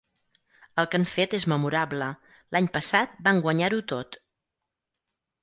[0.83, 2.07] El que han fet és memorable;
[2.57, 4.19] l'any passat van guanyar-ho tot.